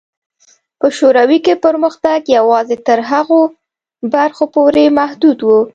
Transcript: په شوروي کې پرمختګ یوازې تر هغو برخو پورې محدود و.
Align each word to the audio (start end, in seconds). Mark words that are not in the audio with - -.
په 0.79 0.87
شوروي 0.97 1.39
کې 1.45 1.61
پرمختګ 1.65 2.19
یوازې 2.37 2.77
تر 2.87 2.99
هغو 3.11 3.41
برخو 4.13 4.45
پورې 4.55 4.85
محدود 4.99 5.39
و. 5.43 5.49